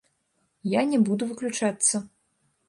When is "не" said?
0.93-0.99